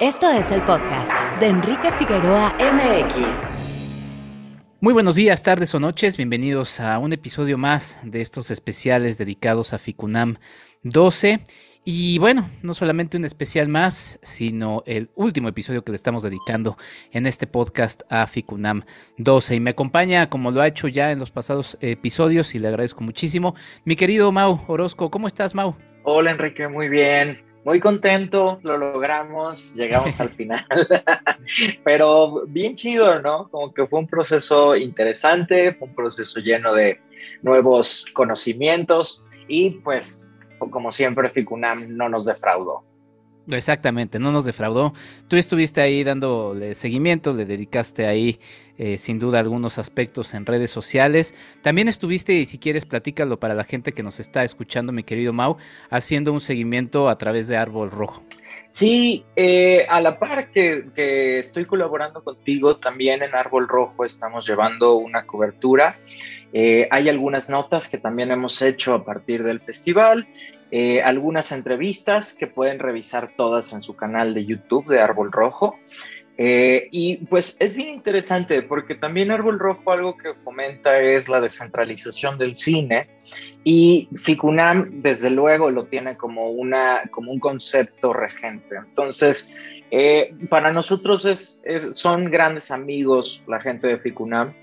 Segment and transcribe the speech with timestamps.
[0.00, 3.18] Esto es el podcast de Enrique Figueroa MX.
[4.80, 9.74] Muy buenos días, tardes o noches, bienvenidos a un episodio más de estos especiales dedicados
[9.74, 10.36] a Ficunam
[10.84, 11.40] 12.
[11.84, 16.78] Y bueno, no solamente un especial más, sino el último episodio que le estamos dedicando
[17.12, 18.84] en este podcast a Ficunam
[19.18, 19.56] 12.
[19.56, 23.04] Y me acompaña, como lo ha hecho ya en los pasados episodios, y le agradezco
[23.04, 23.54] muchísimo,
[23.84, 25.10] mi querido Mau Orozco.
[25.10, 25.76] ¿Cómo estás, Mau?
[26.04, 30.64] Hola, Enrique, muy bien muy contento, lo logramos, llegamos al final,
[31.84, 33.48] pero bien chido, ¿no?
[33.50, 37.00] Como que fue un proceso interesante, fue un proceso lleno de
[37.42, 40.30] nuevos conocimientos y pues
[40.70, 42.84] como siempre Ficunam no nos defraudó.
[43.50, 44.94] Exactamente, no nos defraudó.
[45.28, 48.38] Tú estuviste ahí dándole seguimiento, le dedicaste ahí
[48.78, 51.34] eh, sin duda algunos aspectos en redes sociales.
[51.62, 55.32] También estuviste, y si quieres platícalo para la gente que nos está escuchando, mi querido
[55.32, 55.56] Mau,
[55.90, 58.22] haciendo un seguimiento a través de Árbol Rojo.
[58.70, 64.46] Sí, eh, a la par que, que estoy colaborando contigo, también en Árbol Rojo estamos
[64.46, 65.98] llevando una cobertura.
[66.52, 70.26] Eh, hay algunas notas que también hemos hecho a partir del festival
[70.70, 75.76] eh, algunas entrevistas que pueden revisar todas en su canal de YouTube de Árbol Rojo.
[76.42, 81.38] Eh, y pues es bien interesante porque también Árbol Rojo algo que fomenta es la
[81.38, 83.10] descentralización del cine
[83.62, 88.76] y Ficunam desde luego lo tiene como, una, como un concepto regente.
[88.76, 89.54] Entonces,
[89.90, 91.62] eh, para nosotros es,
[91.92, 94.54] son grandes amigos la gente de Ficunam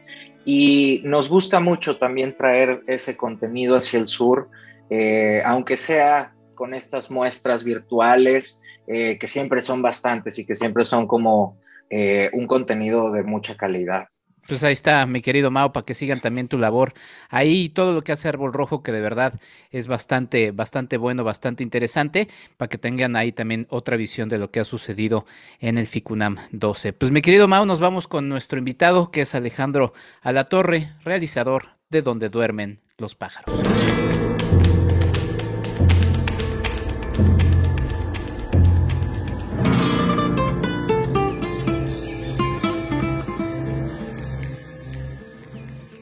[0.45, 4.49] y nos gusta mucho también traer ese contenido hacia el sur.
[4.89, 10.85] Eh, aunque sea con estas muestras virtuales, eh, que siempre son bastantes y que siempre
[10.85, 14.07] son como eh, un contenido de mucha calidad.
[14.47, 16.93] Pues ahí está, mi querido Mao, para que sigan también tu labor.
[17.29, 19.33] Ahí todo lo que hace Árbol Rojo, que de verdad
[19.71, 24.49] es bastante, bastante bueno, bastante interesante, para que tengan ahí también otra visión de lo
[24.49, 25.25] que ha sucedido
[25.59, 26.93] en el FICUNAM 12.
[26.93, 32.01] Pues mi querido Mao, nos vamos con nuestro invitado, que es Alejandro Alatorre, realizador de
[32.01, 33.53] Donde Duermen los Pájaros.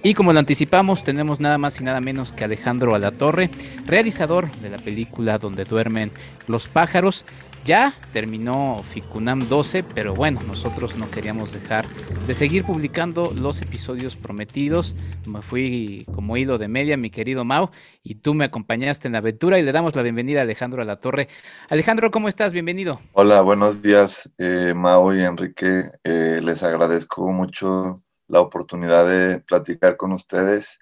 [0.05, 3.49] Y como lo anticipamos, tenemos nada más y nada menos que Alejandro Alatorre,
[3.87, 6.11] realizador de la película Donde duermen
[6.45, 7.25] los pájaros.
[7.63, 11.87] Ya terminó Ficunam 12, pero bueno, nosotros no queríamos dejar
[12.27, 14.95] de seguir publicando los episodios prometidos.
[15.25, 17.71] Me fui como hilo de media, mi querido Mau,
[18.03, 21.29] y tú me acompañaste en la aventura y le damos la bienvenida a Alejandro Alatorre.
[21.67, 22.53] Alejandro, ¿cómo estás?
[22.53, 22.99] Bienvenido.
[23.13, 25.89] Hola, buenos días, eh, Mau y Enrique.
[26.03, 30.79] Eh, les agradezco mucho la oportunidad de platicar con ustedes.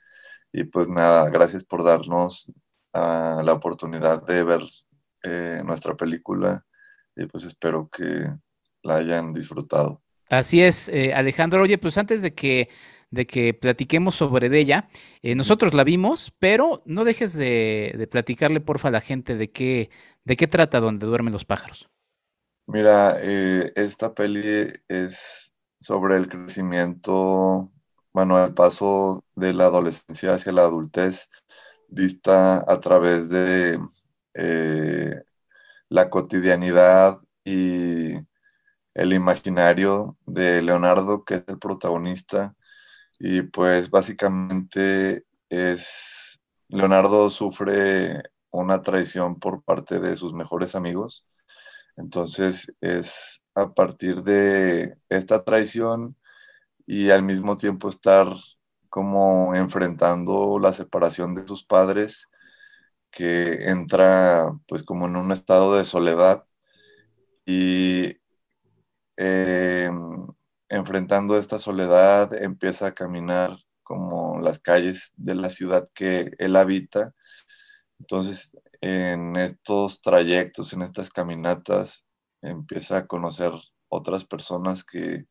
[0.51, 2.51] Y pues nada, gracias por darnos
[2.93, 4.61] ah, la oportunidad de ver
[5.23, 6.65] eh, nuestra película
[7.15, 8.27] y pues espero que
[8.83, 10.01] la hayan disfrutado.
[10.29, 11.61] Así es, eh, Alejandro.
[11.63, 12.69] Oye, pues antes de que,
[13.09, 14.89] de que platiquemos sobre ella,
[15.21, 19.51] eh, nosotros la vimos, pero no dejes de, de, platicarle, porfa, a la gente de
[19.51, 19.89] qué,
[20.23, 21.89] de qué trata Donde duermen los pájaros.
[22.67, 25.52] Mira, esta peli es
[25.83, 27.69] sobre el crecimiento,
[28.13, 31.29] bueno, el paso de la adolescencia hacia la adultez
[31.89, 33.79] vista a través de
[34.33, 35.23] eh,
[35.89, 38.13] la cotidianidad y
[38.93, 42.55] el imaginario de Leonardo, que es el protagonista.
[43.19, 46.39] Y pues básicamente es,
[46.69, 51.25] Leonardo sufre una traición por parte de sus mejores amigos.
[51.97, 56.17] Entonces es a partir de esta traición
[56.87, 58.27] y al mismo tiempo estar
[58.89, 62.29] como enfrentando la separación de sus padres,
[63.11, 66.45] que entra pues como en un estado de soledad
[67.45, 68.17] y
[69.17, 69.89] eh,
[70.69, 77.13] enfrentando esta soledad empieza a caminar como las calles de la ciudad que él habita.
[77.99, 82.05] Entonces, en estos trayectos, en estas caminatas,
[82.43, 83.51] empieza a conocer
[83.89, 85.25] otras personas que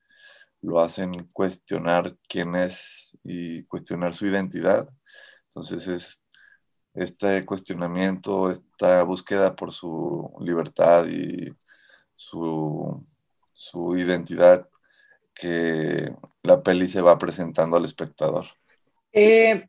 [0.61, 4.89] lo hacen cuestionar quién es y cuestionar su identidad.
[5.49, 6.27] Entonces es
[6.95, 11.53] este cuestionamiento, esta búsqueda por su libertad y
[12.15, 13.05] su,
[13.53, 14.69] su identidad
[15.35, 18.47] que la peli se va presentando al espectador.
[19.13, 19.69] Eh,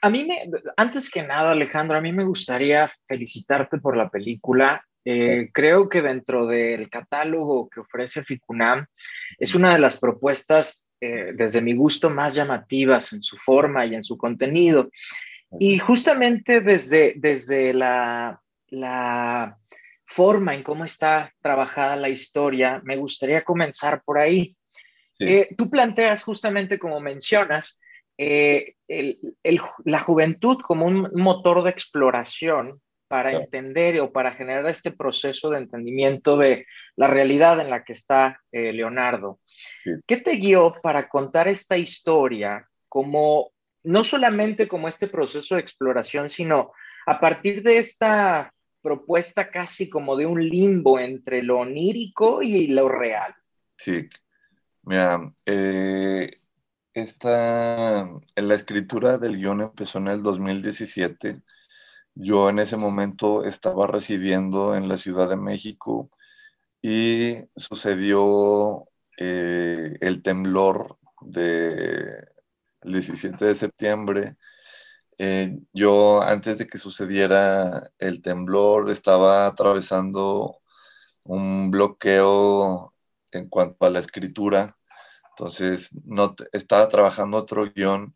[0.00, 4.84] a mí, me, antes que nada, Alejandro, a mí me gustaría felicitarte por la película.
[5.04, 8.86] Eh, creo que dentro del catálogo que ofrece Ficunam
[9.38, 13.94] es una de las propuestas, eh, desde mi gusto, más llamativas en su forma y
[13.94, 14.90] en su contenido.
[15.58, 19.58] Y justamente desde, desde la, la
[20.06, 24.56] forma en cómo está trabajada la historia, me gustaría comenzar por ahí.
[25.18, 27.80] Eh, tú planteas justamente como mencionas
[28.18, 32.80] la juventud como un motor de exploración
[33.12, 36.64] para entender o para generar este proceso de entendimiento de
[36.96, 39.38] la realidad en la que está eh, Leonardo.
[40.06, 46.30] ¿Qué te guió para contar esta historia como no solamente como este proceso de exploración,
[46.30, 46.72] sino
[47.04, 48.50] a partir de esta
[48.80, 53.34] propuesta casi como de un limbo entre lo onírico y lo real?
[53.76, 54.08] Sí,
[54.84, 56.30] mira, eh,
[56.94, 61.42] esta, en la escritura del guion empezó en el 2017
[62.14, 66.10] yo en ese momento estaba residiendo en la Ciudad de México
[66.82, 68.88] y sucedió
[69.18, 72.26] eh, el temblor del
[72.82, 74.36] 17 de septiembre.
[75.18, 80.58] Eh, yo antes de que sucediera el temblor estaba atravesando
[81.24, 82.94] un bloqueo
[83.32, 84.76] en cuanto a la escritura.
[85.30, 88.14] Entonces no estaba trabajando otro guion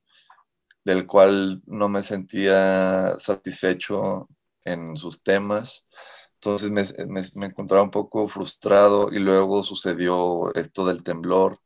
[0.86, 4.28] del cual no me sentía satisfecho
[4.64, 5.84] en sus temas.
[6.34, 11.58] Entonces me, encontraba un poco frustrado y luego sucedió esto del temblor,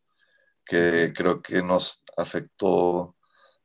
[0.64, 3.16] que creo que nos afectó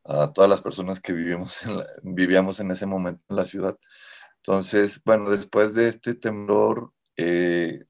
[0.03, 1.59] a todas las personas que vivimos
[2.03, 3.77] vivíamos en ese momento en la ciudad.
[4.37, 7.85] Entonces, bueno, después de este temblor, eh,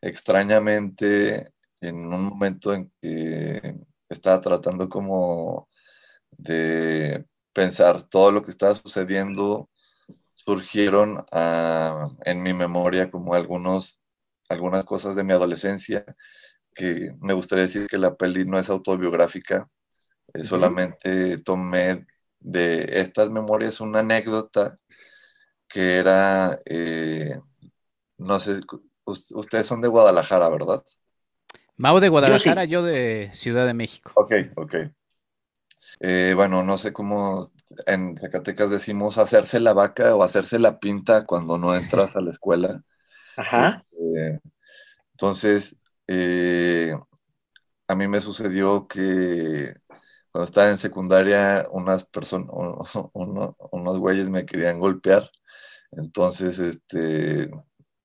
[0.00, 3.76] extrañamente, en un momento en que
[4.08, 5.68] estaba tratando como
[6.42, 9.68] de pensar todo lo que estaba sucediendo,
[10.34, 14.02] surgieron ah, en mi memoria como algunos,
[14.48, 16.04] algunas cosas de mi adolescencia
[16.74, 19.68] que me gustaría decir que la peli no es autobiográfica,
[20.42, 22.06] solamente tomé
[22.40, 24.78] de estas memorias una anécdota
[25.68, 27.38] que era, eh,
[28.18, 28.60] no sé,
[29.04, 30.82] ustedes son de Guadalajara, ¿verdad?
[31.76, 34.12] Mau de Guadalajara, yo, yo de Ciudad de México.
[34.14, 34.74] Ok, ok.
[36.00, 37.46] Eh, bueno, no sé cómo
[37.86, 42.30] en Zacatecas decimos hacerse la vaca o hacerse la pinta cuando no entras a la
[42.30, 42.82] escuela.
[43.36, 43.84] Ajá.
[43.92, 44.40] Este,
[45.12, 46.94] entonces, eh,
[47.88, 49.74] a mí me sucedió que
[50.32, 52.48] cuando estaba en secundaria, unas personas,
[53.12, 55.30] unos güeyes me querían golpear.
[55.92, 57.50] Entonces, este,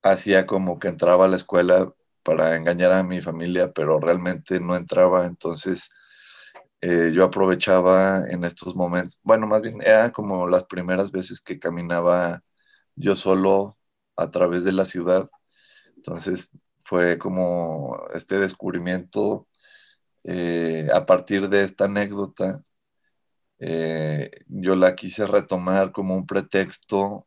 [0.02, 1.92] hacía como que entraba a la escuela
[2.22, 5.26] para engañar a mi familia, pero realmente no entraba.
[5.26, 5.90] Entonces,
[6.80, 11.58] eh, yo aprovechaba en estos momentos, bueno, más bien era como las primeras veces que
[11.58, 12.42] caminaba
[12.96, 13.78] yo solo
[14.16, 15.28] a través de la ciudad.
[15.96, 16.50] Entonces
[16.84, 19.48] fue como este descubrimiento
[20.24, 22.62] eh, a partir de esta anécdota.
[23.60, 27.26] Eh, yo la quise retomar como un pretexto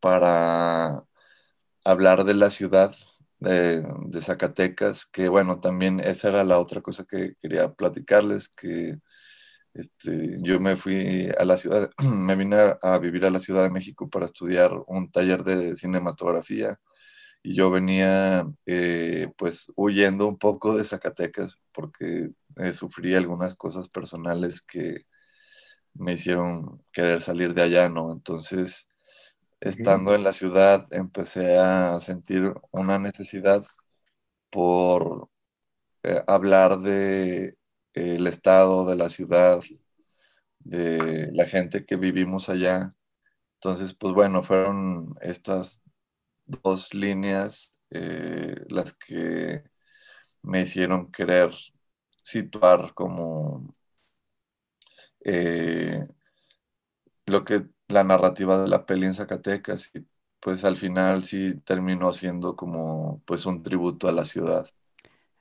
[0.00, 1.04] para
[1.84, 2.94] hablar de la ciudad,
[3.44, 8.98] de, Zacatecas, que bueno, también esa era la otra cosa que quería platicarles, que
[9.74, 13.70] este, yo me fui a la ciudad, me vine a, vivir a la Ciudad de
[13.70, 16.78] México para estudiar un taller de cinematografía
[17.42, 23.88] y yo venía eh, pues huyendo un poco de Zacatecas porque eh, sufrí algunas cosas
[23.88, 25.06] personales que
[25.94, 28.12] me hicieron querer salir de allá, ¿no?
[28.12, 28.88] Entonces
[29.64, 33.62] estando en la ciudad empecé a sentir una necesidad
[34.50, 35.28] por
[36.02, 37.56] eh, hablar de
[37.94, 39.62] el estado de la ciudad,
[40.60, 42.94] de la gente que vivimos allá.
[43.56, 45.82] Entonces, pues bueno, fueron estas
[46.46, 49.64] dos líneas eh, las que
[50.42, 51.52] me hicieron querer
[52.22, 53.74] situar como
[55.24, 56.04] eh,
[57.26, 60.04] lo que la narrativa de la peli en Zacatecas y
[60.40, 64.66] pues al final sí terminó siendo como pues un tributo a la ciudad.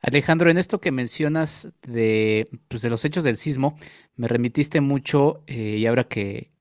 [0.03, 3.77] Alejandro, en esto que mencionas de, pues, de los hechos del sismo,
[4.17, 6.51] me remitiste mucho, eh, y ahora que,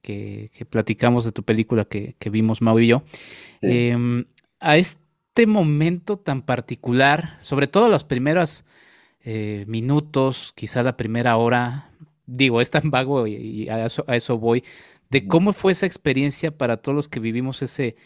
[0.70, 3.02] platicamos de tu película que, vimos Mau y yo,
[3.60, 4.26] em,
[4.60, 8.64] a este momento tan particular, sobre todo los primeros
[9.24, 11.90] eh, minutos, quizá la primera hora,
[12.26, 14.62] digo, es tan vago y, a, eso, voy,
[15.12, 17.96] de cómo fue esa experiencia para todos los que vivimos ese,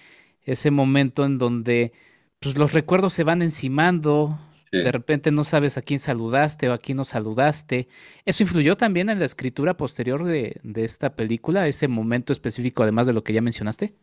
[0.43, 1.93] ese momento en donde
[2.41, 4.39] pues, los recuerdos se van encimando,
[4.73, 7.89] de repente no sabes a quién saludaste o a quién no saludaste.
[8.27, 13.07] ¿Eso influyó también en la escritura posterior de, de esta película, ese momento específico, además
[13.07, 13.95] de lo que ya mencionaste?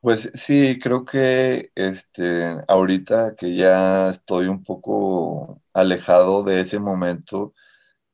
[0.00, 7.54] Pues sí, creo que este, ahorita que ya estoy un poco alejado de ese momento,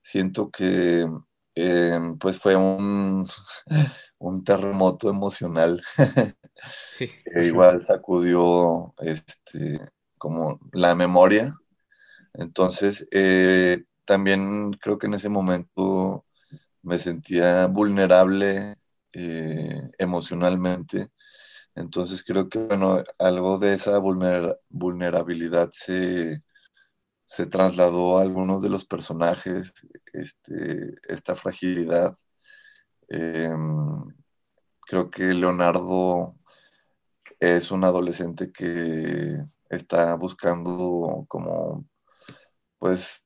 [0.02, 1.06] siento que
[1.54, 3.26] Em, pues fue un,
[4.18, 5.82] un terremoto emocional
[6.98, 9.80] que igual sacudió este,
[10.18, 11.54] como la memoria.
[12.34, 16.26] Entonces, eh, también creo que en ese momento
[16.82, 18.76] me sentía vulnerable
[19.12, 21.10] eh, emocionalmente.
[21.74, 26.42] Entonces creo que, bueno, algo de esa vulnerabilidad se,
[27.30, 29.72] se trasladó a algunos de los personajes,
[30.12, 32.12] este, esta fragilidad.
[33.08, 34.04] Em,
[34.80, 36.36] creo que Leonardo
[37.40, 41.86] es un adolescente que está buscando como,
[42.78, 43.22] pues,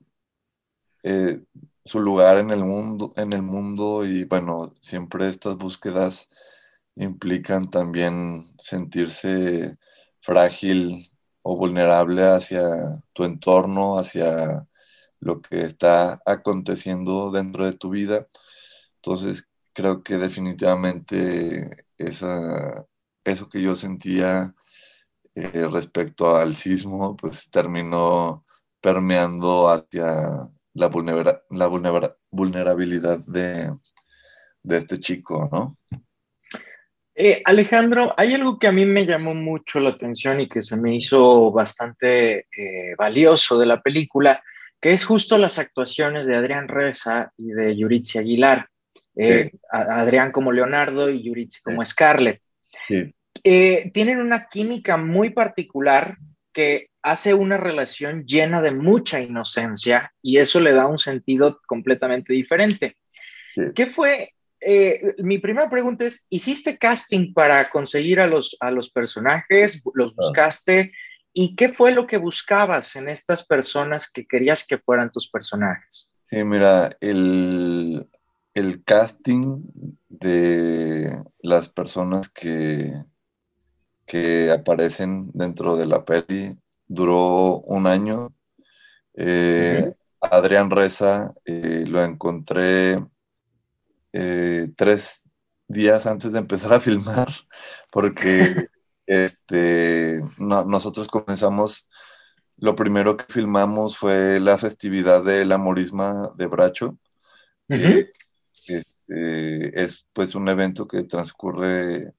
[1.02, 1.42] eh,
[1.84, 6.28] su lugar en el mundo, en el mundo y bueno, siempre estas búsquedas
[6.96, 9.78] implican también sentirse
[10.20, 11.13] frágil
[11.44, 12.64] o vulnerable hacia
[13.14, 14.66] tu entorno, hacia
[15.20, 18.28] lo que está aconteciendo dentro de tu vida.
[18.96, 22.86] Entonces, creo que definitivamente esa,
[23.24, 24.54] eso que yo sentía
[25.34, 28.44] eh, respecto al sismo, pues terminó
[28.80, 30.90] permeando hacia la,
[31.50, 31.68] la
[32.30, 33.76] vulnerabilidad de,
[34.62, 35.78] de este chico, ¿no?
[37.16, 40.76] Eh, Alejandro, hay algo que a mí me llamó mucho la atención y que se
[40.76, 44.42] me hizo bastante eh, valioso de la película,
[44.80, 48.68] que es justo las actuaciones de Adrián Reza y de Yuritsi Aguilar.
[49.16, 52.40] Eh, Adrián como Leonardo y Yuritsi como Scarlett.
[53.42, 56.16] tienen una química muy particular
[56.52, 62.32] que hace una relación llena de mucha inocencia y eso le da un sentido completamente
[62.32, 62.96] diferente.
[63.74, 64.33] ¿Qué fue
[64.66, 69.82] eh, mi primera pregunta es, ¿hiciste casting para conseguir a los, a los personajes?
[69.92, 70.14] ¿Los ah.
[70.16, 70.92] buscaste?
[71.32, 76.10] ¿Y qué fue lo que buscabas en estas personas que querías que fueran tus personajes?
[76.30, 78.08] Sí, mira, el,
[78.84, 79.62] casting
[80.08, 82.94] de las personas que,
[84.06, 86.56] que aparecen dentro de la peli
[86.86, 88.32] duró un año.
[89.14, 92.98] Eh, Adrián Reza eh, lo encontré
[94.16, 95.22] eh, tres
[95.66, 97.28] días antes de empezar a filmar,
[97.90, 98.68] porque
[99.06, 101.90] este, nosotros comenzamos,
[102.56, 106.96] lo primero que filmamos fue la festividad de la morisma de Bracho.
[107.68, 112.14] Este, es pues un evento que transcurre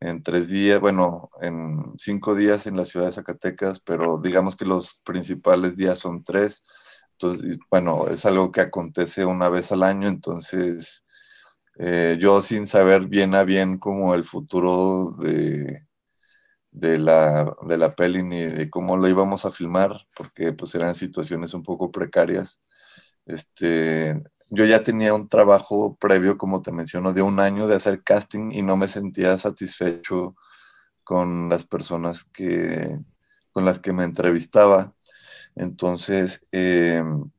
[0.00, 4.64] en tres días, bueno, en cinco días en la ciudad de Zacatecas, pero digamos que
[4.64, 6.64] los principales días son tres.
[7.12, 11.04] Entonces, bueno, es algo que acontece una vez al año, entonces
[11.78, 15.86] eh, yo sin saber bien a bien como el futuro de,
[16.70, 20.94] de, la, de la peli ni de cómo lo íbamos a filmar, porque pues eran
[20.94, 22.62] situaciones un poco precarias.
[23.26, 28.02] Este, yo ya tenía un trabajo previo, como te menciono, de un año de hacer
[28.02, 30.36] casting y no me sentía satisfecho
[31.04, 32.98] con las personas que,
[33.52, 34.94] con las que me entrevistaba.
[35.56, 37.30] Entonces, em,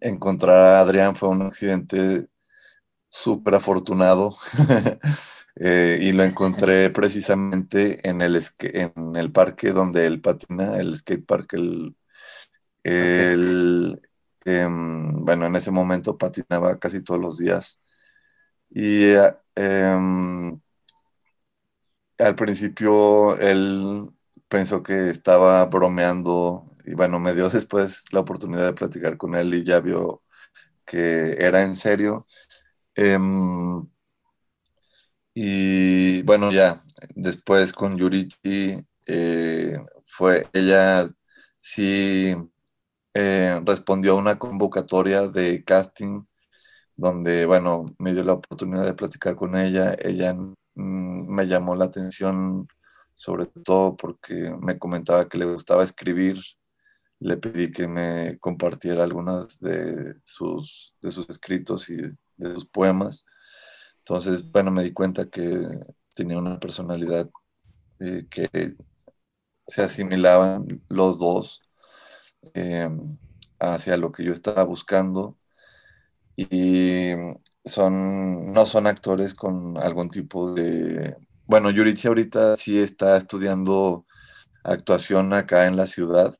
[0.00, 2.28] encontrar a Adrián fue un accidente
[3.12, 4.34] súper afortunado
[5.56, 11.26] eh, y lo encontré precisamente en el, en el parque donde él patina, el skate
[11.26, 11.54] park.
[12.84, 14.00] El,
[14.44, 17.80] em, bueno, en ese momento patinaba casi todos los días.
[18.70, 20.60] Y eh, em,
[22.18, 24.08] al principio él
[24.48, 29.54] pensó que estaba bromeando y bueno, me dio después la oportunidad de platicar con él
[29.54, 30.22] y ya vio
[30.84, 32.26] que era en serio
[32.94, 33.86] Em,
[35.34, 36.84] y bueno, ya
[37.14, 41.06] después con Yurichi eh, fue, ella
[41.60, 42.34] sí
[43.14, 46.24] eh, respondió a una convocatoria de casting
[46.96, 49.96] donde, bueno, me dio la oportunidad de platicar con ella.
[49.98, 52.68] Ella mm, me llamó la atención
[53.14, 56.38] sobre todo porque me comentaba que le gustaba escribir.
[57.20, 61.96] Le pedí que me compartiera algunas de sus, de sus escritos y
[62.42, 63.24] de sus poemas.
[63.98, 65.62] Entonces, bueno, me di cuenta que
[66.14, 67.30] tenía una personalidad
[68.00, 68.76] eh, que
[69.66, 71.62] se asimilaban los dos
[72.54, 72.90] eh,
[73.60, 75.38] hacia lo que yo estaba buscando
[76.36, 77.12] y
[77.64, 81.16] son, no son actores con algún tipo de...
[81.46, 84.06] Bueno, Yuritsi ahorita sí está estudiando
[84.64, 86.36] actuación acá en la ciudad,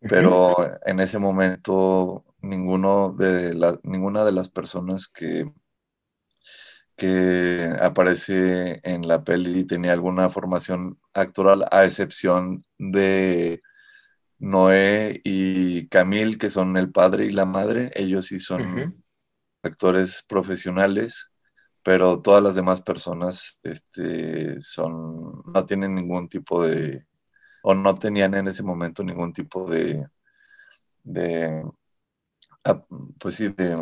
[0.00, 0.56] pero
[0.86, 5.50] en ese momento ninguno de la, ninguna de las personas que,
[6.96, 13.62] que aparece en la peli tenía alguna formación actoral, a excepción de
[14.38, 17.90] Noé y Camil, que son el padre y la madre.
[17.94, 19.02] Ellos sí son
[19.62, 21.30] actores profesionales,
[21.82, 27.06] pero todas las demás personas este, son, no tienen ningún tipo de,
[27.62, 30.06] o no tenían en ese momento ningún tipo de,
[31.02, 31.62] de
[33.18, 33.76] pues sí, de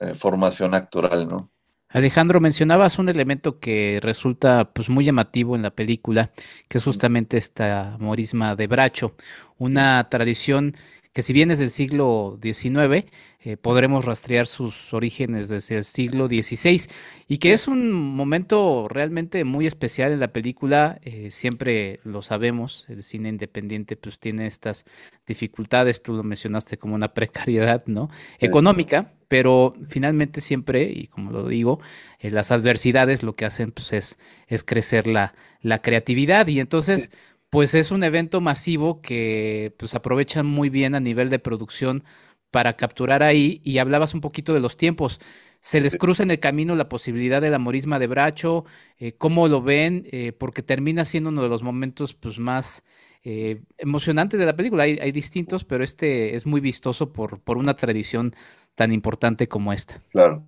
[0.00, 1.50] eh, formación actoral, ¿no?
[1.88, 6.32] Alejandro, mencionabas un elemento que resulta pues muy llamativo en la película,
[6.68, 9.14] que es justamente esta morisma de Bracho,
[9.56, 10.74] una tradición
[11.16, 13.06] que si bien es del siglo XIX,
[13.40, 16.90] eh, podremos rastrear sus orígenes desde el siglo XVI
[17.26, 22.84] y que es un momento realmente muy especial en la película, eh, siempre lo sabemos,
[22.90, 24.84] el cine independiente pues tiene estas
[25.26, 28.10] dificultades, tú lo mencionaste como una precariedad, ¿no?
[28.38, 31.80] Económica, pero finalmente siempre, y como lo digo,
[32.18, 34.18] eh, las adversidades lo que hacen pues es,
[34.48, 35.32] es crecer la,
[35.62, 37.10] la creatividad y entonces
[37.56, 42.04] pues es un evento masivo que pues aprovechan muy bien a nivel de producción
[42.50, 45.20] para capturar ahí y hablabas un poquito de los tiempos.
[45.60, 48.66] ¿Se les cruza en el camino la posibilidad del amorisma de Bracho?
[48.98, 50.06] Eh, ¿Cómo lo ven?
[50.12, 52.84] Eh, porque termina siendo uno de los momentos pues, más
[53.24, 54.82] eh, emocionantes de la película.
[54.82, 58.34] Hay, hay, distintos, pero este es muy vistoso por, por una tradición
[58.74, 60.02] tan importante como esta.
[60.10, 60.46] Claro.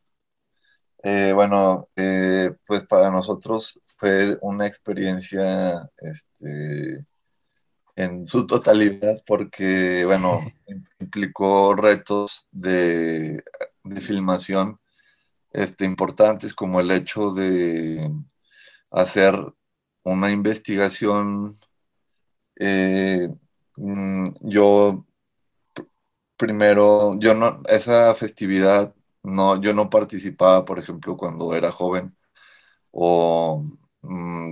[1.03, 1.89] bueno,
[2.67, 7.05] pues para nosotros fue una experiencia este,
[7.97, 10.41] en su totalidad porque, bueno,
[11.01, 13.43] implicó retos de,
[14.01, 14.79] filmación
[15.53, 18.09] este, importantes como el hecho de
[18.91, 19.35] hacer
[20.05, 21.57] una investigación.
[22.57, 23.29] Eh,
[23.77, 25.05] mm, yo
[26.37, 32.17] primero, yo no, esa festividad, no, yo no participaba, por ejemplo, cuando era joven
[32.93, 33.65] o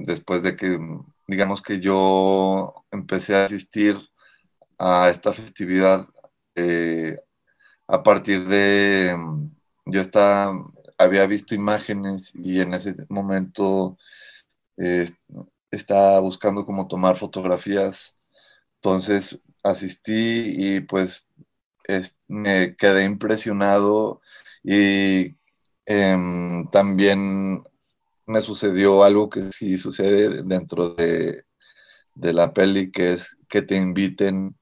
[0.04, 0.78] después de que,
[1.26, 3.96] digamos que yo empecé a asistir
[4.78, 6.08] a esta festividad
[6.56, 7.18] eh,
[7.88, 9.50] a partir de, mm,
[9.86, 10.54] yo estaba,
[10.98, 13.98] había visto imágenes y en ese momento
[14.78, 15.10] eh,
[15.70, 18.16] estaba buscando cómo tomar fotografías,
[18.76, 21.30] entonces asistí y pues
[22.28, 24.20] me quedé impresionado
[24.62, 25.36] y
[25.86, 27.62] em, también
[28.26, 31.44] me sucedió algo que sí sucede dentro de,
[32.14, 34.56] la peli, que es que te inviten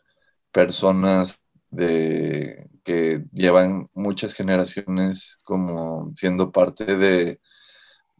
[0.52, 7.40] personas de, que llevan muchas generaciones como siendo parte de,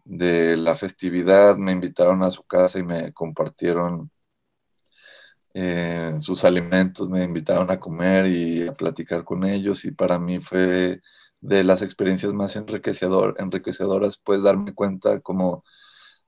[0.04, 4.11] de la festividad, me invitaron a su casa y me compartieron
[5.54, 10.38] eh, sus alimentos, me invitaron a comer y a platicar con ellos y para mí
[10.40, 11.00] fue
[11.44, 15.64] de las experiencias más enriquecedor, enriquecedoras, pues darme cuenta como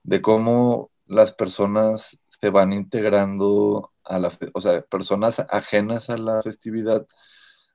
[0.02, 6.42] de cómo las personas se van integrando a la, o sea, personas ajenas a la
[6.42, 7.06] festividad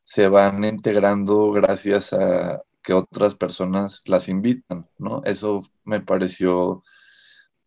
[0.04, 5.23] se van integrando gracias a que otras personas las invitan, ¿no?
[5.25, 6.84] Eso me pareció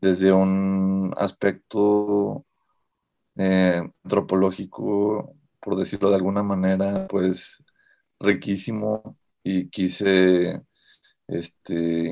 [0.01, 2.45] desde un aspecto
[3.37, 7.65] eh, antropológico, por decirlo de alguna manera, pues
[8.21, 10.63] riquísimo y quise
[11.29, 11.65] este,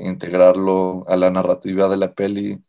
[0.07, 2.63] integrarlo a la narrativa de la peli.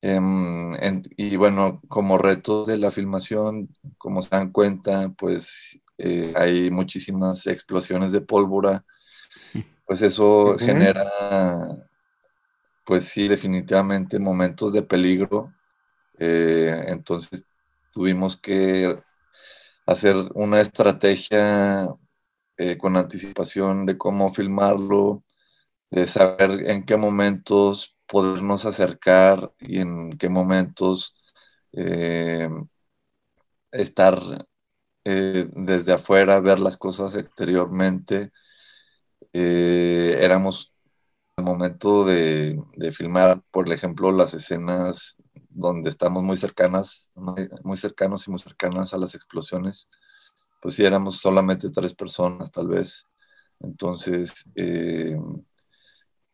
[0.00, 0.72] Em,
[1.16, 7.46] y bueno, como retos de la filmación, como se dan cuenta, pues eh, hay muchísimas
[7.46, 8.84] explosiones de pólvora,
[9.86, 11.04] pues eso genera,
[12.84, 15.52] pues sí, definitivamente momentos de peligro.
[16.18, 17.46] Eh, entonces
[17.92, 18.98] tuvimos que
[19.86, 21.88] hacer una estrategia
[22.64, 25.24] eh, con anticipación de cómo filmarlo,
[25.90, 31.16] de saber en qué momentos podernos acercar y en qué momentos
[31.72, 32.48] eh,
[33.72, 34.46] estar
[35.04, 38.32] eh, desde afuera, ver las cosas exteriormente.
[39.32, 40.74] éramos
[41.36, 45.16] el momento de, de, filmar, por ejemplo, las escenas
[45.50, 47.12] donde estamos muy cercanas,
[47.64, 49.88] muy cercanos y muy cercanas a las explosiones
[50.62, 53.06] pues sí, éramos solamente tres personas tal vez.
[53.60, 55.16] Entonces, eh,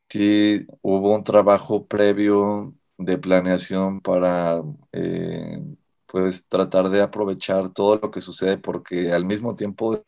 [0.08, 4.62] sí hubo un trabajo previo de planeación para
[4.92, 5.58] eh,
[6.06, 10.02] pues tratar de aprovechar todo lo que sucede porque al mismo tiempo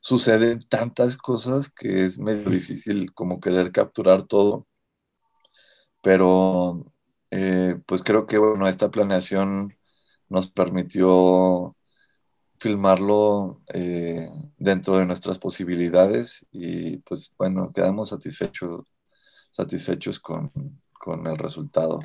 [0.00, 4.66] suceden tantas cosas que es medio difícil como querer capturar todo.
[6.02, 6.92] Pero
[7.30, 9.74] eh, pues creo que bueno, esta planeación
[10.28, 11.75] nos permitió
[12.58, 18.84] filmarlo eh, dentro de nuestras posibilidades y pues bueno, quedamos satisfechos,
[19.50, 20.50] satisfechos con,
[21.24, 22.00] el resultado.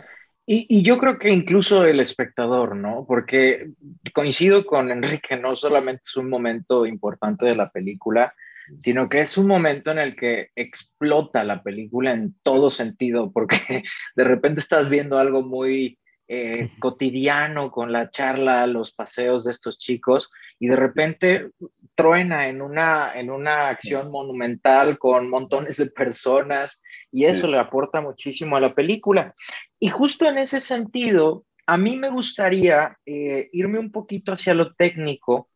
[0.46, 3.06] Y, yo creo que incluso el espectador, ¿no?
[3.08, 3.72] Porque
[4.14, 8.34] coincido con Enrique, no solamente es un momento importante de la película,
[8.78, 13.58] sino que es un momento en el que explota la película en todo sentido, porque
[14.16, 15.98] de repente estás viendo algo muy
[16.34, 21.50] eh, cotidiano con la charla, los paseos de estos chicos, y de repente
[21.94, 28.00] truena en una, en una acción monumental con montones de personas, y eso le aporta
[28.00, 29.36] muchísimo a la película.
[29.78, 34.74] Y justo en ese sentido, a mí me gustaría eh, irme un poquito hacia lo
[34.74, 35.50] técnico.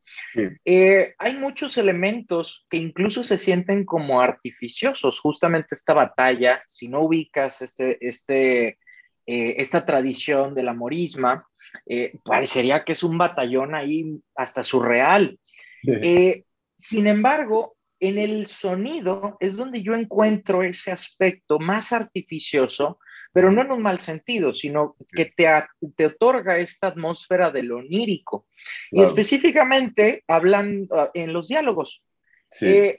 [0.66, 5.22] Eh, hay muchos elementos que incluso se sienten como artificiosos.
[5.22, 8.78] Justamente esta batalla, si no ubicas este, este
[9.26, 11.48] eh, esta tradición de la morisma,
[11.86, 15.40] eh, parecería que es un batallón ahí hasta surreal.
[15.84, 16.44] Eh,
[16.78, 23.00] sin embargo, en el sonido es donde yo encuentro ese aspecto más artificioso,
[23.34, 25.48] pero no en un mal sentido, sino que te,
[25.96, 28.48] te otorga esta atmósfera de lo onírico.
[28.92, 32.04] Y específicamente hablan ah, en los diálogos.
[32.50, 32.96] Sí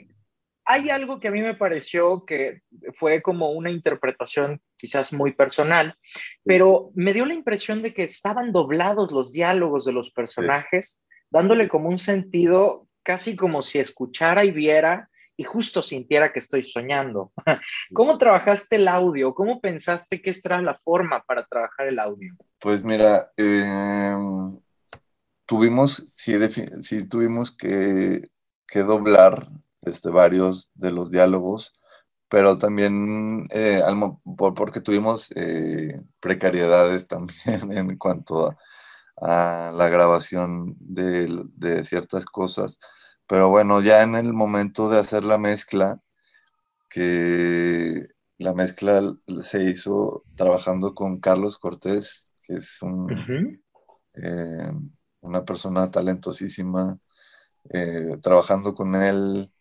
[0.66, 2.62] hay algo que a mí me pareció que
[2.94, 5.96] fue como una interpretación quizás muy personal,
[6.44, 11.68] pero me dio la impresión de que estaban doblados los diálogos de los personajes, dándole
[11.68, 17.32] como un sentido casi como si escuchara y viera y justo sintiera que estoy soñando.
[17.94, 19.34] ¿Cómo trabajaste el audio?
[19.34, 22.34] ¿Cómo pensaste que esta era la forma para trabajar el audio?
[22.58, 24.58] Pues mira, em,
[25.44, 28.30] tuvimos, sí, tuvimos que,
[28.66, 29.46] que doblar
[29.86, 31.72] este, varios de los diálogos,
[32.28, 33.82] pero también eh,
[34.56, 38.56] porque tuvimos eh, precariedades también en cuanto
[39.20, 42.78] a, la grabación de, ciertas cosas.
[43.26, 46.00] Pero bueno, ya en el momento de hacer la mezcla,
[46.90, 49.02] que la mezcla
[49.42, 52.80] se hizo trabajando con Carlos Cortés, que es
[54.14, 54.72] eh,
[55.20, 56.98] una persona talentosísima,
[58.22, 59.52] trabajando con él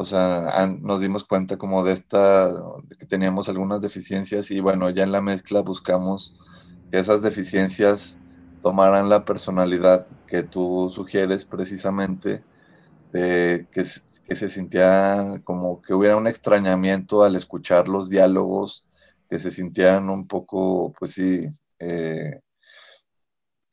[0.00, 2.50] o sea, nos dimos cuenta como de esta,
[2.98, 6.38] que teníamos algunas deficiencias y bueno, ya en la mezcla buscamos
[6.90, 8.16] que esas deficiencias
[8.62, 12.42] tomaran la personalidad que tú sugieres precisamente,
[13.12, 13.84] de que,
[14.24, 18.86] que se sintiera como que hubiera un extrañamiento al escuchar los diálogos,
[19.28, 21.46] que se sintieran un poco, pues sí,
[21.78, 22.40] eh,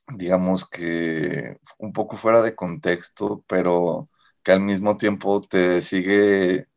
[0.09, 4.09] digamos que un poco fuera de contexto, pero
[4.47, 6.67] que al mismo tiempo te sigue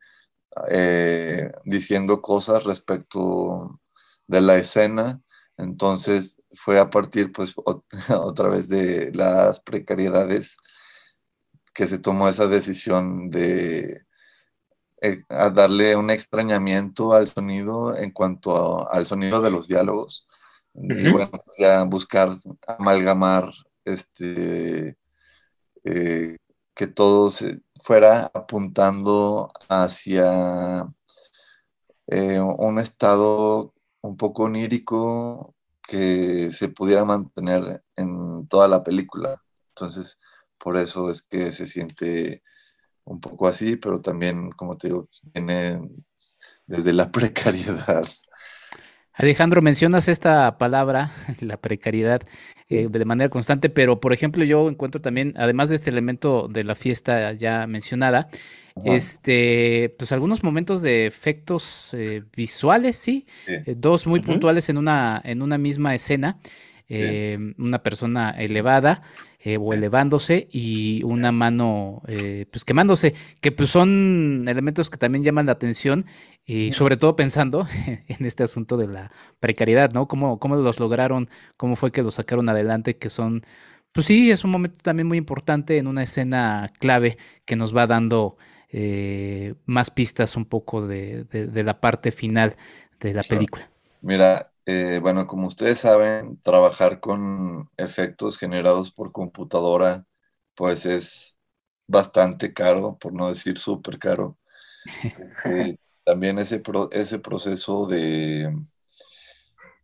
[0.69, 3.81] eh, diciendo cosas respecto
[4.27, 5.23] de la escena.
[5.57, 7.55] Entonces fue a partir, pues,
[8.09, 10.57] otra vez de las precariedades
[11.73, 14.03] que se tomó esa decisión de
[15.01, 20.27] eh, darle un extrañamiento al sonido en cuanto al sonido de los diálogos.
[20.75, 22.31] Y bueno, ya buscar
[22.67, 23.53] amalgamar
[23.85, 24.99] este
[25.85, 26.37] eh,
[26.81, 30.87] que todo se fuera apuntando hacia
[32.07, 35.55] eh, un estado un poco onírico
[35.87, 39.43] que se pudiera mantener en toda la película.
[39.75, 40.19] Entonces,
[40.57, 42.43] por eso es que se siente
[43.05, 45.87] un poco así, pero también, como te digo, viene
[46.67, 48.07] desde la precariedad.
[49.21, 52.23] Alejandro, mencionas esta palabra, la precariedad,
[52.71, 56.65] eh, de manera constante, pero por ejemplo yo encuentro también, además de este elemento de
[56.65, 58.29] la fiesta ya mencionada,
[58.83, 65.21] este, pues algunos momentos de efectos eh, visuales, sí, eh, dos muy puntuales en una,
[65.23, 66.39] en una misma escena,
[67.59, 69.03] una persona elevada
[69.59, 72.03] o elevándose y una mano
[72.51, 76.05] pues quemándose, que pues son elementos que también llaman la atención
[76.45, 77.67] y sobre todo pensando
[78.09, 80.09] en este asunto de la precariedad, ¿no?
[80.09, 81.31] ¿Cómo, cómo los lograron?
[81.57, 82.97] ¿Cómo fue que los sacaron adelante?
[82.97, 83.45] Que son,
[83.93, 87.87] pues sí, es un momento también muy importante en una escena clave que nos va
[87.87, 88.37] dando
[88.73, 92.57] eh, más pistas un poco de, la parte final
[92.99, 93.71] de la película.
[94.01, 100.07] Mira, eh, bueno, como ustedes saben, trabajar con efectos generados por computadora,
[100.55, 101.41] pues es
[101.87, 104.39] bastante caro, por no decir súper caro.
[105.45, 108.51] Eh, también ese, ese proceso de,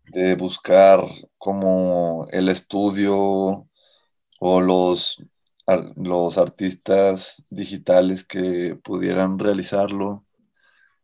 [0.06, 1.00] de buscar
[1.38, 3.68] como el estudio
[4.40, 5.24] o los,
[5.96, 10.26] los artistas digitales que pudieran realizarlo.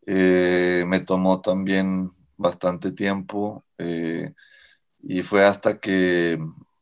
[0.07, 4.33] Eh, me tomó también bastante tiempo eh,
[5.01, 6.39] y fue hasta que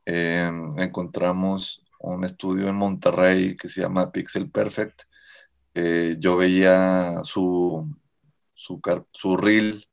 [0.07, 5.03] eh, encontramos un estudio en Monterrey que se llama Pixel Perfect.
[6.19, 7.89] yo veía su,
[8.55, 8.81] su,
[9.13, 9.87] su reel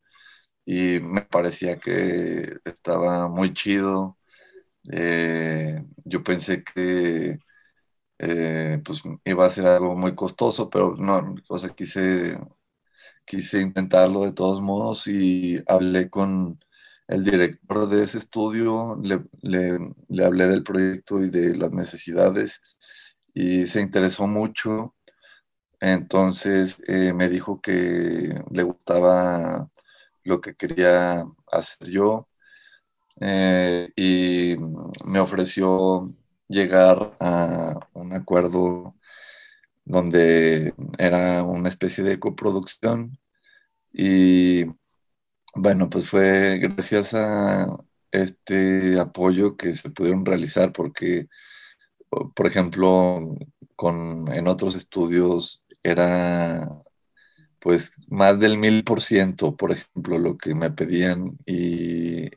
[0.65, 4.17] y me parecía que estaba muy chido.
[4.91, 7.39] Eh, yo pensé que
[8.19, 12.39] eh, pues iba a ser algo muy costoso, pero no, o sea, quise,
[13.27, 16.59] quise intentarlo de todos modos y hablé con
[17.07, 19.21] el director de ese estudio, le,
[20.09, 22.61] le hablé del proyecto y de las necesidades
[23.33, 24.95] y se interesó mucho.
[25.79, 29.69] Entonces eh, me dijo que le gustaba
[30.23, 32.27] lo que quería hacer yo
[33.21, 34.55] eh, y
[35.05, 36.07] me ofreció
[36.47, 38.95] llegar a un acuerdo
[39.87, 43.17] donde era una especie de coproducción.
[43.93, 44.65] Y
[45.55, 47.67] bueno, pues fue gracias a
[48.11, 51.27] este apoyo que se pudieron realizar porque,
[52.35, 53.37] por ejemplo,
[53.75, 56.69] con, en otros estudios era
[57.59, 61.37] pues más del mil por ciento, por ejemplo, lo que me pedían.
[61.45, 62.29] Y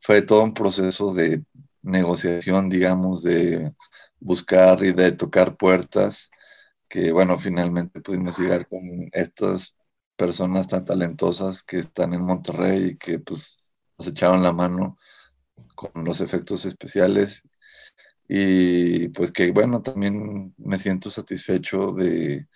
[0.00, 1.44] fue todo un proceso de
[1.82, 3.72] negociación, digamos, de
[4.20, 6.30] buscar y de tocar puertas,
[6.88, 9.76] que bueno, finalmente pudimos llegar con estas
[10.16, 13.58] personas tan talentosas que están en Monterrey y que pues
[13.98, 14.98] nos echaron la mano
[15.74, 17.42] con los efectos especiales
[18.28, 22.46] y pues que bueno, también me siento satisfecho de,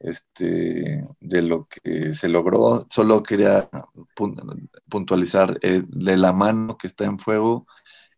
[0.00, 2.86] este, de lo que se logró.
[2.90, 3.68] Solo quería
[4.88, 7.66] puntualizar eh, de la mano que está en fuego.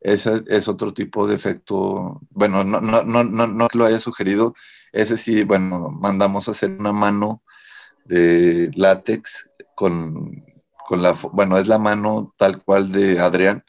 [0.02, 2.20] Ese es otro tipo de efecto.
[2.30, 4.54] Bueno, no, no, no, no, no lo haya sugerido.
[4.92, 7.42] Ese sí, bueno, mandamos a hacer una mano
[8.04, 10.44] de látex con,
[10.86, 13.64] con la, bueno, es la mano tal cual de Adrián.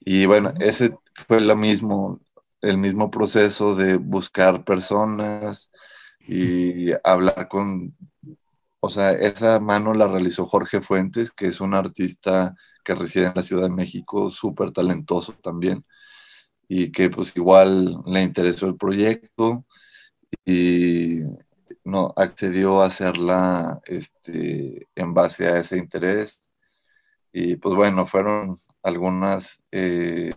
[0.00, 2.20] Y bueno, ese fue lo mismo,
[2.62, 5.70] el mismo proceso de buscar personas
[6.20, 7.94] y hablar con,
[8.80, 12.56] o sea, esa mano la realizó Jorge Fuentes, que es un artista
[12.88, 15.84] que reside en la Ciudad de México, súper talentoso también,
[16.68, 19.66] y que pues igual le interesó el proyecto
[20.46, 21.20] y
[21.84, 26.42] no accedió a hacerla este, en base a ese interés.
[27.32, 30.32] Y pues bueno, fueron algunas eh,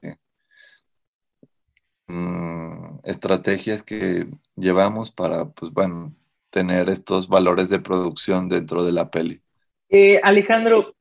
[2.12, 6.14] Mm, estrategias que llevamos para, pues bueno,
[6.50, 9.42] tener estos valores de producción dentro de la peli.
[9.88, 10.94] Eh, Alejandro,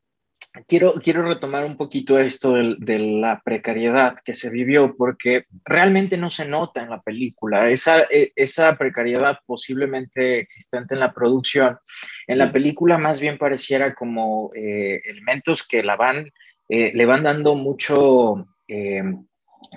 [0.67, 6.31] quiero, quiero retomar un poquito esto de, la precariedad que se vivió, porque realmente no
[6.31, 7.71] se nota en la película.
[7.71, 11.79] Esa, e, esa precariedad posiblemente existente en la producción,
[12.27, 16.31] en la película más bien pareciera como eh, elementos que la van,
[16.69, 18.47] eh, le van dando mucho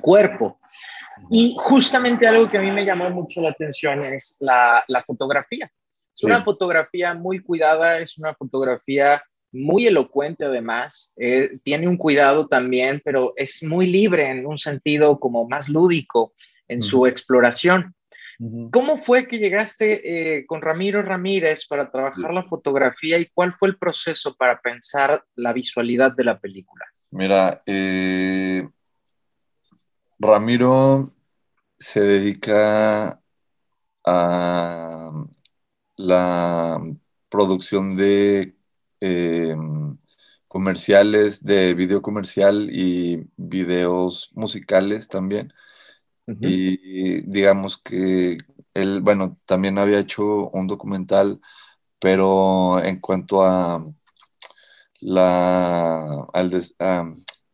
[0.02, 0.60] cuerpo
[1.30, 5.72] y justamente algo que a mí me llamó mucho la atención es la, fotografía.
[6.16, 12.48] Es una fotografía muy cuidada, es una fotografía muy elocuente además, eh, tiene un cuidado
[12.48, 16.34] también, pero es muy libre en un sentido como más lúdico
[16.68, 17.96] en su exploración.
[18.72, 23.70] ¿Cómo fue que llegaste eh, con Ramiro Ramírez para trabajar la fotografía y cuál fue
[23.70, 26.84] el proceso para pensar la visualidad de la película?
[27.12, 28.68] Mira, eh,
[30.20, 31.14] Ramiro
[31.78, 33.22] se dedica
[34.04, 35.26] a
[35.96, 36.82] la
[37.30, 38.56] producción de
[39.06, 39.56] eh,
[40.48, 45.54] comerciales, de video comercial y videos musicales también.
[46.40, 48.38] Y digamos que
[48.74, 51.42] él, bueno, también había hecho un documental,
[52.00, 53.86] pero en cuanto a
[55.02, 56.30] la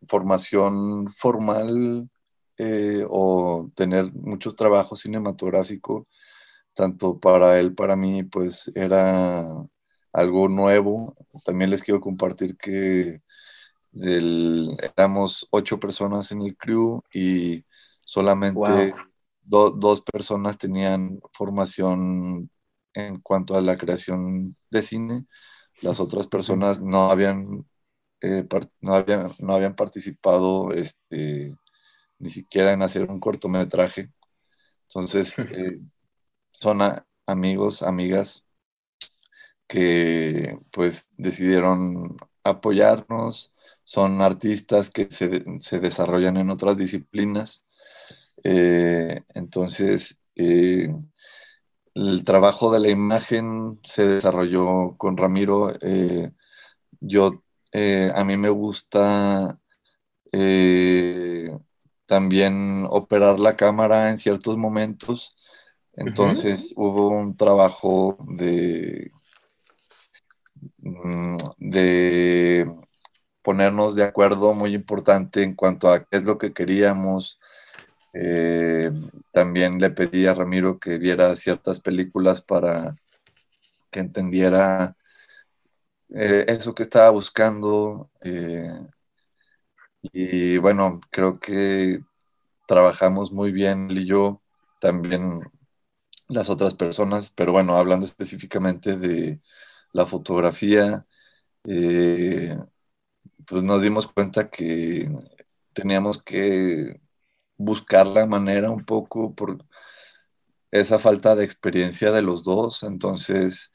[0.07, 2.09] formación formal
[2.57, 6.07] eh, o tener mucho trabajo cinematográfico,
[6.73, 9.47] tanto para él, para mí, pues era
[10.19, 11.15] algo nuevo.
[11.45, 13.21] También les quiero compartir que
[13.93, 17.65] éramos ocho personas en el crew y
[18.05, 18.93] solamente
[19.41, 22.49] dos personas tenían formación
[22.93, 25.25] en cuanto a la creación de cine.
[25.81, 27.65] Las otras personas no habían,
[28.21, 28.45] eh,
[28.81, 31.55] no habían, no habían participado este,
[32.19, 34.11] ni siquiera en hacer un cortometraje.
[34.87, 35.79] Entonces, eh,
[36.51, 36.79] son
[37.25, 38.48] amigos, amigas
[39.69, 43.53] que pues decidieron apoyarnos,
[43.83, 47.63] son artistas que se, desarrollan en otras disciplinas.
[48.43, 50.89] Eh, entonces, eh,
[51.93, 55.73] el trabajo de la imagen se desarrolló con Ramiro.
[56.99, 57.43] yo,
[58.15, 59.59] a mí me gusta
[62.07, 65.35] también operar la cámara en ciertos momentos.
[65.93, 69.11] Entonces hubo un trabajo de,
[71.57, 72.67] de
[73.41, 77.39] ponernos de acuerdo muy importante en cuanto a qué es lo que queríamos,
[78.13, 78.91] Eh,
[79.31, 82.95] también le pedí a Ramiro que viera ciertas películas para
[83.91, 84.95] que entendiera
[86.09, 88.09] eh, eso que estaba buscando.
[88.21, 88.67] Eh,
[90.01, 91.99] y bueno, creo que
[92.67, 94.41] trabajamos muy bien él y yo,
[94.79, 95.41] también
[96.29, 99.39] las otras personas, pero bueno, hablando específicamente de
[99.93, 101.05] la fotografía,
[103.45, 105.09] pues nos dimos cuenta que
[105.73, 107.01] teníamos que
[107.57, 109.65] buscar la manera un poco por
[110.71, 112.83] esa falta de experiencia de los dos.
[112.83, 113.71] Entonces,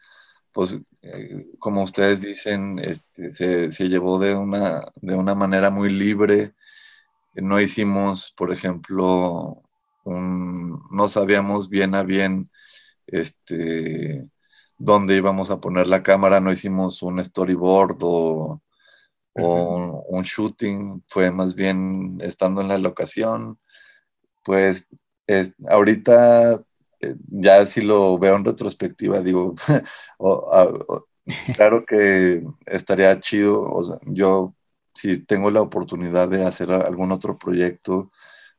[0.53, 6.55] pues, eh, como ustedes dicen, este, se, llevó de una, de una manera muy libre.
[7.35, 9.63] No hicimos, por ejemplo,
[10.05, 12.51] no sabíamos bien a bien
[13.07, 14.29] este,
[14.79, 18.61] dónde íbamos a poner la cámara, no hicimos un storyboard o,
[19.37, 23.59] un shooting, fue más bien estando en la locación,
[24.45, 24.87] pues
[25.69, 26.63] ahorita
[27.01, 29.55] eh, ya si lo veo en retrospectiva, digo,
[31.55, 34.55] claro que estaría chido, sea, yo
[34.95, 38.11] si tengo la oportunidad de hacer algún otro proyecto,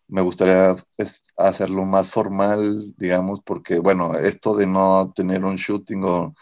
[0.08, 6.04] me gustaría pues, hacerlo más formal, digamos, porque bueno, esto de no tener un shooting
[6.04, 6.36] o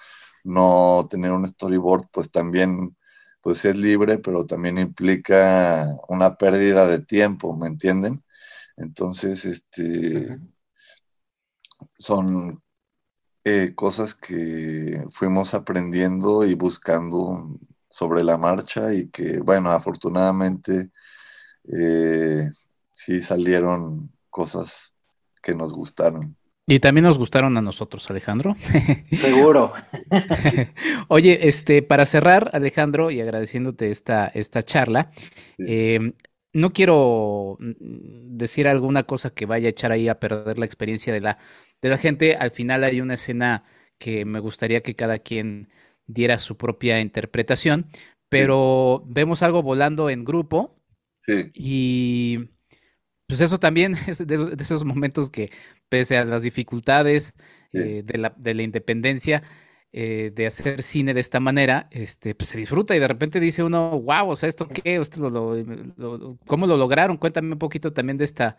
[0.44, 2.96] no tener un storyboard, pues también
[3.42, 8.24] pues es libre, pero también implica una pérdida de tiempo, ¿me entienden?
[8.78, 10.40] Entonces, este,
[11.98, 12.62] son
[13.46, 20.92] eh, cosas que fuimos aprendiendo y buscando sobre la marcha y que, bueno, afortunadamente
[21.66, 22.50] eh,
[22.94, 24.94] sí salieron cosas
[25.42, 26.38] que nos gustaron.
[26.66, 28.56] Y también nos gustaron a nosotros, Alejandro.
[29.18, 29.74] Seguro.
[31.10, 35.12] Oye, este, para cerrar, Alejandro, y agradeciéndote esta, esta charla,
[35.58, 36.14] em,
[36.54, 41.12] no quiero mm, decir alguna cosa que vaya a echar ahí a perder la experiencia
[41.12, 41.38] de la,
[41.82, 42.38] de la gente.
[42.38, 43.66] Al final hay una escena
[43.98, 45.70] que me gustaría que cada quien
[46.08, 47.88] diera su propia interpretación,
[48.30, 50.80] pero vemos algo volando en grupo
[51.54, 52.50] y
[53.28, 55.52] pues eso también es de, esos momentos que
[55.90, 57.34] pese a las dificultades
[57.72, 59.44] eh, de la, de la independencia,
[59.92, 63.64] eh, de hacer cine de esta manera, este, pues se disfruta y de repente dice
[63.64, 65.02] uno, wow, o sea, ¿esto qué?
[66.48, 67.18] ¿Cómo lo lograron?
[67.18, 68.58] Cuéntame un poquito también de esta,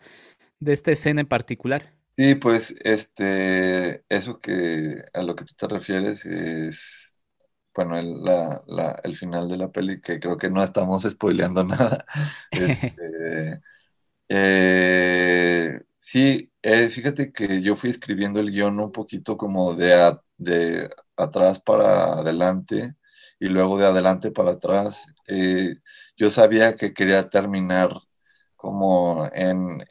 [0.59, 1.93] de esta escena en particular.
[2.17, 7.19] Sí, pues este, eso que a lo que tú te refieres es,
[7.73, 8.15] bueno, el,
[9.03, 12.05] el final de la peli, que creo que no estamos spoileando nada.
[12.51, 13.61] Este,
[14.29, 20.89] eh, sí, eh, fíjate que yo fui escribiendo el guion un poquito como de, de
[21.15, 22.95] atrás para adelante
[23.39, 25.05] y luego de adelante para atrás.
[25.27, 25.75] Eh,
[26.17, 27.91] yo sabía que quería terminar
[28.55, 29.85] como en,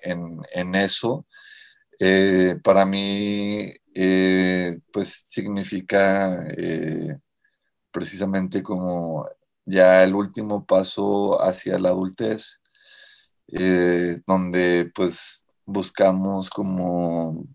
[0.74, 1.26] eso.
[2.00, 3.70] Eh, para mí,
[4.92, 6.46] pues significa
[7.90, 9.28] precisamente como
[9.64, 12.60] ya el último paso hacia la adultez,
[14.26, 17.46] donde pues buscamos como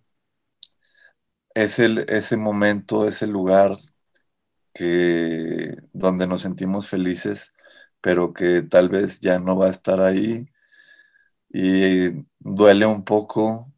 [1.53, 3.77] es ese momento, ese lugar
[4.73, 7.53] que, donde nos sentimos felices,
[8.01, 10.47] pero que tal vez ya no va a estar ahí.
[11.49, 13.73] Y duele un poco,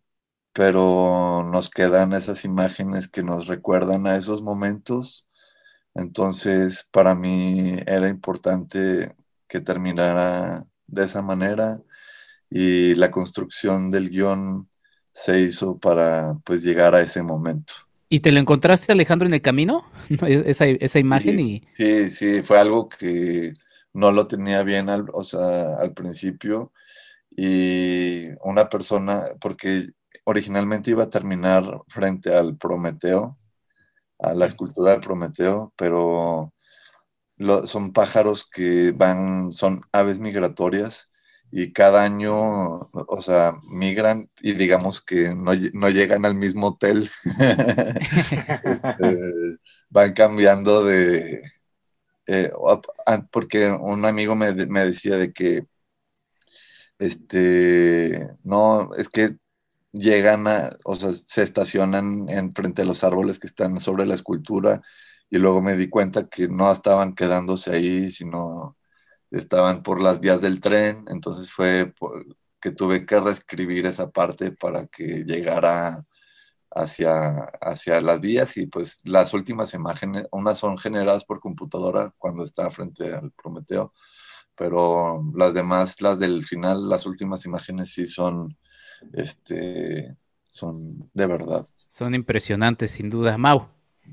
[0.53, 5.27] pero nos quedan esas imágenes que nos recuerdan a esos momentos.
[5.95, 9.15] Entonces, para mí era importante
[9.47, 11.81] que terminara de esa manera
[12.51, 14.67] y la construcción del guion
[15.09, 17.73] se hizo para pues llegar a ese momento.
[18.09, 19.85] ¿Y te lo encontraste, Alejandro, en el camino?
[20.27, 21.67] esa, esa imagen sí, y...
[21.75, 23.53] Sí, sí, fue algo que
[23.93, 26.73] no lo tenía bien al, o sea, al principio.
[27.29, 29.87] Y una persona, porque
[30.25, 33.37] originalmente iba a terminar frente al Prometeo,
[34.19, 36.53] a la escultura de Prometeo, pero
[37.65, 41.10] son pájaros que van, son aves migratorias
[41.51, 45.53] y cada año, o sea, migran y digamos que no,
[45.89, 47.09] llegan al mismo hotel.
[48.99, 49.57] Este,
[49.89, 51.41] van cambiando de...
[52.27, 52.51] Eh,
[53.31, 55.65] porque un amigo me, decía de que,
[56.99, 59.37] este, no, es que
[59.91, 64.15] llegan a, o sea, se estacionan en frente a los árboles que están sobre la
[64.15, 64.81] escultura
[65.29, 68.77] y luego me di cuenta que no estaban quedándose ahí, sino
[69.31, 71.93] estaban por las vías del tren, entonces fue
[72.61, 76.05] que tuve que reescribir esa parte para que llegara
[76.69, 82.43] hacia, hacia las vías y pues las últimas imágenes, unas son generadas por computadora cuando
[82.43, 83.93] está frente al Prometeo,
[84.55, 88.57] pero las demás, las del final, las últimas imágenes sí son
[89.13, 90.17] este,
[90.49, 91.67] son de verdad.
[91.89, 93.37] Son impresionantes, sin duda.
[93.37, 93.67] Mau.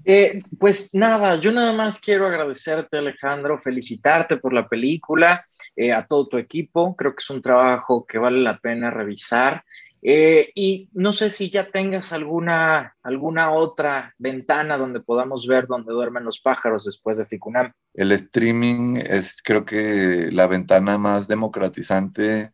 [0.05, 5.45] Eh, pues nada, yo nada más quiero agradecerte, Alejandro, felicitarte por la película,
[5.77, 6.97] eh, a todo tu equipo.
[6.97, 9.65] Creo que es un trabajo que vale la pena revisar.
[10.01, 15.93] Eh, y no sé si ya tengas alguna, alguna otra ventana donde podamos ver dónde
[15.93, 17.73] duermen los pájaros después de Ficunam.
[17.95, 22.53] El streaming es creo que la ventana más democratizante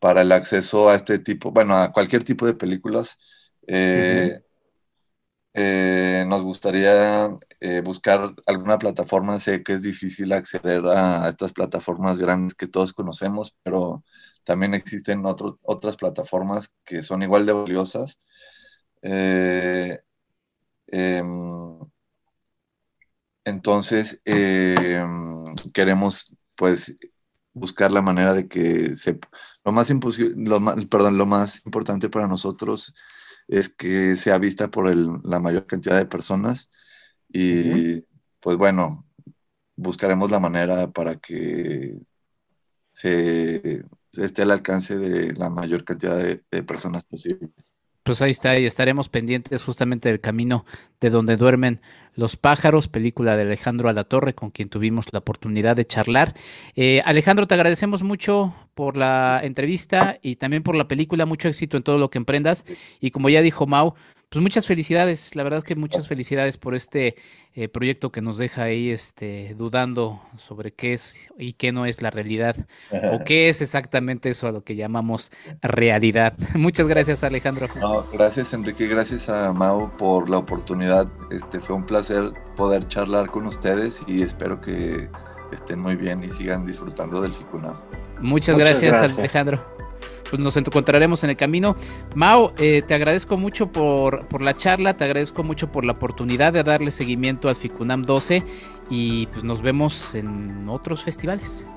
[0.00, 3.16] para el acceso a este tipo, bueno, a cualquier tipo de películas.
[3.68, 4.40] Eh,
[5.54, 7.30] eh, nos gustaría
[7.84, 9.38] buscar alguna plataforma.
[9.38, 14.02] Sé que es difícil acceder a estas plataformas grandes que todos conocemos, pero
[14.44, 18.20] también existen otras plataformas que son igual de valiosas.
[19.02, 20.00] Eh,
[20.88, 21.78] em,
[23.44, 26.96] entonces, em, queremos pues
[27.52, 29.18] buscar la manera de que se,
[29.64, 30.34] lo más imposible,
[30.88, 32.94] perdón, lo más importante para nosotros
[33.68, 36.70] que sea vista por la mayor cantidad de personas
[37.28, 38.02] y
[38.40, 39.06] pues bueno,
[39.76, 41.98] buscaremos la manera para que
[42.90, 43.84] se
[44.16, 47.50] esté al alcance de la mayor cantidad de, personas posible.
[48.02, 50.66] Pues ahí está, y estaremos pendientes justamente del camino
[51.00, 51.80] de donde duermen
[52.14, 56.34] los pájaros, película de Alejandro Alatorre, con quien tuvimos la oportunidad de charlar.
[56.74, 61.76] Eh, Alejandro, te agradecemos mucho por la entrevista y también por la película, mucho éxito
[61.76, 62.66] en todo lo que emprendas.
[63.00, 63.94] Y como ya dijo Mau,
[64.32, 67.16] pues muchas felicidades, la verdad que muchas felicidades por este
[67.54, 72.00] eh, proyecto que nos deja ahí este, dudando sobre qué es y qué no es
[72.00, 72.56] la realidad
[73.12, 75.30] o qué es exactamente eso a lo que llamamos
[75.60, 76.32] realidad.
[76.54, 77.68] Muchas gracias Alejandro.
[78.10, 81.08] gracias Enrique, gracias a Mau por la oportunidad.
[81.30, 85.10] Este fue un placer poder charlar con ustedes y espero que
[85.52, 87.78] estén muy bien y sigan disfrutando del FICUNA.
[88.18, 89.71] Muchas, gracias Alejandro
[90.32, 91.76] pues nos encontraremos en el camino.
[92.16, 96.54] Mao, eh, te agradezco mucho por, por, la charla, te agradezco mucho por la oportunidad
[96.54, 98.42] de darle seguimiento al FICUNAM 12
[98.88, 101.70] y pues nos vemos en otros festivales.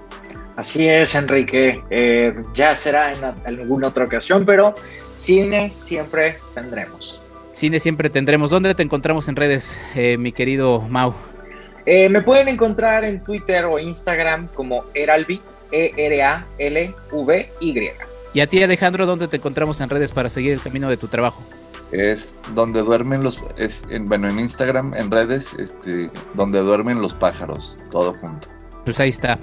[0.56, 1.84] Así es, Enrique.
[1.90, 4.74] Eh, ya será en, alguna otra ocasión, pero
[5.18, 7.22] cine siempre tendremos.
[7.52, 8.52] Cine siempre tendremos.
[8.52, 11.14] ¿Dónde te encontramos en redes, eh, mi querido Mau?
[11.86, 15.42] me pueden encontrar en Twitter o Instagram como Eralvi,
[15.72, 16.86] E-R-A-L-V-Y.
[18.36, 21.08] Y a ti, Alejandro, ¿dónde te encontramos en redes para seguir el camino de tu
[21.08, 21.42] trabajo?
[21.94, 27.14] Es donde duermen los, es en, bueno, en Instagram, en redes, este, donde duermen los
[27.14, 28.50] pájaros, todo junto.
[28.84, 29.40] Pues ahí está.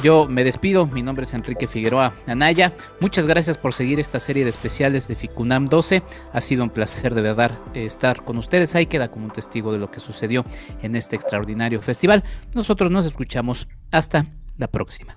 [0.00, 2.72] Yo me despido, mi nombre es Enrique Figueroa Anaya.
[3.00, 6.04] Muchas gracias por seguir esta serie de especiales de Ficunam 12.
[6.32, 8.76] Ha sido un placer de verdad estar con ustedes.
[8.76, 10.44] Ahí queda como un testigo de lo que sucedió
[10.82, 12.22] en este extraordinario festival.
[12.54, 14.26] Nosotros nos escuchamos hasta
[14.56, 15.16] la próxima.